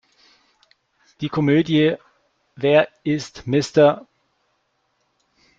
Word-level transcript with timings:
Die 1.21 1.29
Komödie 1.29 1.95
„Wer 2.55 2.87
ist 3.03 3.45
Mr. 3.45 4.07